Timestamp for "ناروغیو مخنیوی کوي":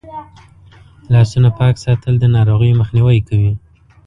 2.35-3.51